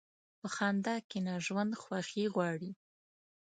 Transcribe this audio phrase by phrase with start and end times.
[0.39, 2.71] په خندا کښېنه، ژوند خوښي غواړي.